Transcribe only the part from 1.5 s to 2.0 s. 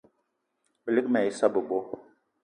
bebo